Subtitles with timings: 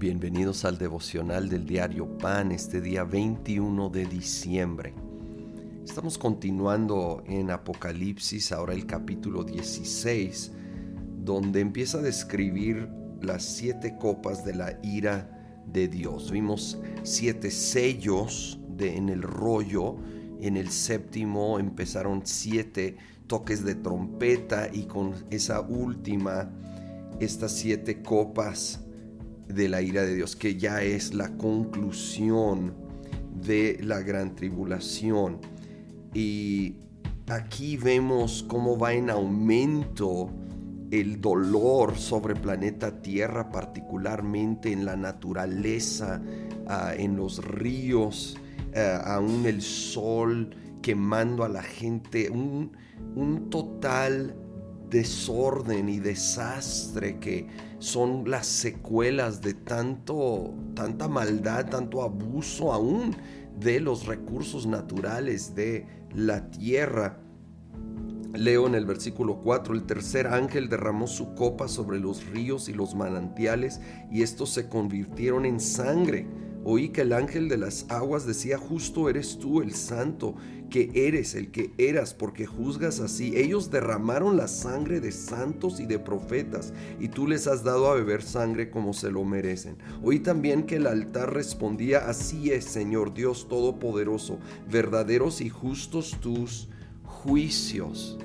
[0.00, 4.94] Bienvenidos al devocional del diario Pan este día 21 de diciembre.
[5.84, 10.52] Estamos continuando en Apocalipsis, ahora el capítulo 16,
[11.22, 12.88] donde empieza a describir
[13.20, 16.30] las siete copas de la ira de Dios.
[16.30, 19.96] Vimos siete sellos en el rollo,
[20.40, 26.50] en el séptimo empezaron siete toques de trompeta y con esa última,
[27.20, 28.80] estas siete copas
[29.54, 32.74] de la ira de Dios, que ya es la conclusión
[33.34, 35.38] de la gran tribulación.
[36.14, 36.76] Y
[37.28, 40.30] aquí vemos cómo va en aumento
[40.90, 46.20] el dolor sobre planeta Tierra, particularmente en la naturaleza,
[46.66, 48.36] ah, en los ríos,
[48.74, 50.50] ah, aún el sol
[50.82, 52.72] quemando a la gente, un,
[53.14, 54.34] un total
[54.90, 57.46] desorden y desastre que
[57.78, 63.16] son las secuelas de tanto, tanta maldad, tanto abuso aún
[63.58, 67.20] de los recursos naturales de la tierra.
[68.34, 72.72] Leo en el versículo 4, el tercer ángel derramó su copa sobre los ríos y
[72.72, 73.80] los manantiales
[74.10, 76.28] y estos se convirtieron en sangre
[76.64, 80.34] Oí que el ángel de las aguas decía, justo eres tú el santo,
[80.68, 83.36] que eres el que eras, porque juzgas así.
[83.36, 87.94] Ellos derramaron la sangre de santos y de profetas, y tú les has dado a
[87.94, 89.76] beber sangre como se lo merecen.
[90.02, 94.38] Oí también que el altar respondía, así es, Señor Dios Todopoderoso,
[94.70, 96.68] verdaderos y justos tus
[97.04, 98.18] juicios.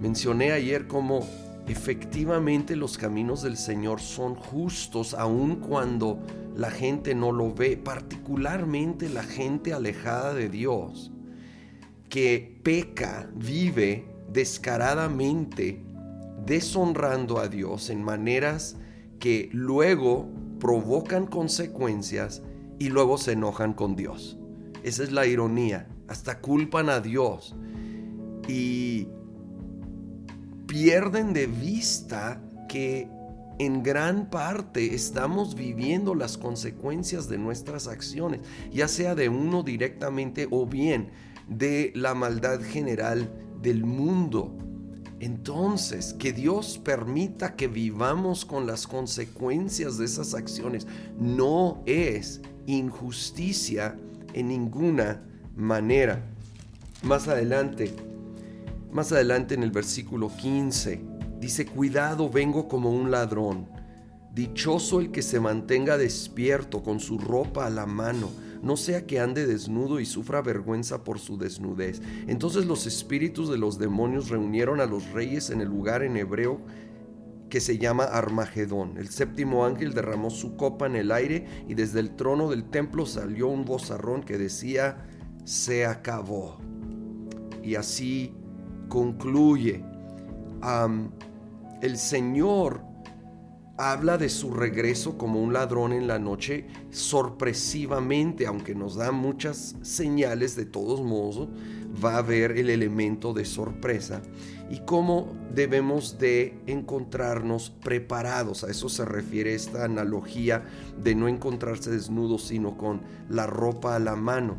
[0.00, 1.26] Mencioné ayer cómo
[1.68, 6.18] efectivamente los caminos del Señor son justos, aun cuando
[6.54, 11.12] la gente no lo ve, particularmente la gente alejada de Dios,
[12.08, 15.82] que peca, vive descaradamente,
[16.44, 18.76] deshonrando a Dios en maneras
[19.18, 20.28] que luego
[20.58, 22.42] provocan consecuencias
[22.78, 24.38] y luego se enojan con Dios.
[24.82, 25.88] Esa es la ironía.
[26.08, 27.54] Hasta culpan a Dios
[28.48, 29.06] y
[30.66, 33.08] pierden de vista que
[33.60, 38.40] en gran parte estamos viviendo las consecuencias de nuestras acciones,
[38.72, 41.10] ya sea de uno directamente o bien
[41.46, 44.56] de la maldad general del mundo.
[45.18, 50.86] Entonces, que Dios permita que vivamos con las consecuencias de esas acciones
[51.18, 53.98] no es injusticia
[54.32, 55.22] en ninguna
[55.54, 56.24] manera.
[57.02, 57.94] Más adelante,
[58.90, 63.66] más adelante en el versículo 15, Dice, cuidado, vengo como un ladrón.
[64.34, 68.30] Dichoso el que se mantenga despierto con su ropa a la mano,
[68.62, 72.02] no sea que ande desnudo y sufra vergüenza por su desnudez.
[72.28, 76.60] Entonces los espíritus de los demonios reunieron a los reyes en el lugar en hebreo
[77.48, 78.98] que se llama Armagedón.
[78.98, 83.06] El séptimo ángel derramó su copa en el aire y desde el trono del templo
[83.06, 85.06] salió un vozarrón que decía,
[85.44, 86.58] se acabó.
[87.64, 88.34] Y así
[88.88, 89.82] concluye
[91.80, 92.82] el Señor
[93.80, 99.76] habla de su regreso como un ladrón en la noche sorpresivamente, aunque nos da muchas
[99.80, 101.48] señales de todos modos,
[102.04, 104.20] va a haber el elemento de sorpresa
[104.70, 108.64] y cómo debemos de encontrarnos preparados.
[108.64, 110.66] A eso se refiere esta analogía
[111.02, 114.58] de no encontrarse desnudos, sino con la ropa a la mano.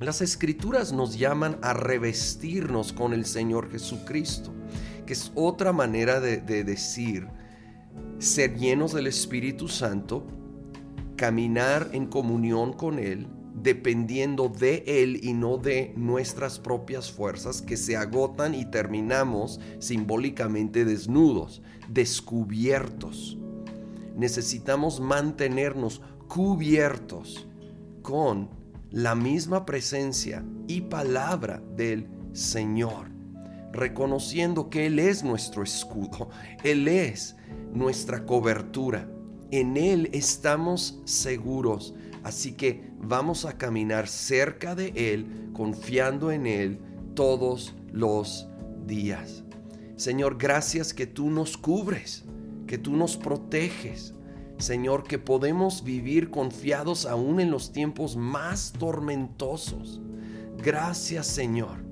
[0.00, 4.52] Las escrituras nos llaman a revestirnos con el Señor Jesucristo
[5.06, 7.28] que es otra manera de, decir
[8.18, 10.26] ser llenos del Espíritu Santo,
[11.16, 17.76] caminar en comunión con Él, dependiendo de Él y no de nuestras propias fuerzas que
[17.76, 23.38] se agotan y terminamos simbólicamente desnudos, descubiertos.
[24.14, 27.48] Necesitamos mantenernos cubiertos
[28.02, 28.50] con
[28.90, 33.15] la misma presencia y palabra del Señor
[33.76, 36.30] reconociendo que Él es nuestro escudo,
[36.64, 37.36] Él es
[37.72, 39.08] nuestra cobertura,
[39.50, 41.94] en Él estamos seguros,
[42.24, 46.80] así que vamos a caminar cerca de Él, confiando en Él
[47.14, 48.48] todos los
[48.86, 49.44] días.
[49.96, 52.24] Señor, gracias que tú nos cubres,
[52.66, 54.14] que tú nos proteges.
[54.58, 60.00] Señor, que podemos vivir confiados aún en los tiempos más tormentosos.
[60.62, 61.85] Gracias, Señor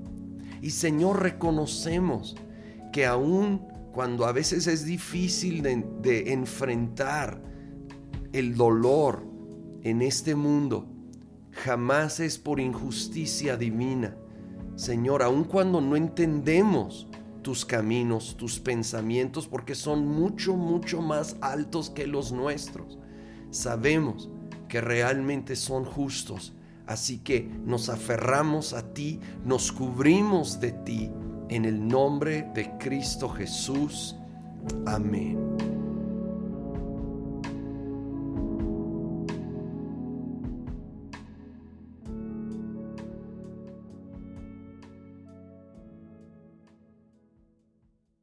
[0.64, 2.36] y Señor, reconocemos
[2.90, 7.38] que aún cuando a veces es difícil de, enfrentar
[8.32, 9.26] el dolor
[9.82, 10.88] en este mundo,
[11.50, 14.16] jamás es por injusticia divina.
[14.74, 17.08] Señor, aun cuando no entendemos
[17.42, 22.98] tus caminos, tus pensamientos, porque son mucho, mucho más altos que los nuestros.
[23.50, 24.30] sabemos
[24.70, 26.54] que realmente son justos.
[26.86, 31.10] Así que nos aferramos a ti, nos cubrimos de ti,
[31.48, 34.16] en el nombre de Cristo Jesús.
[34.86, 35.83] Amén.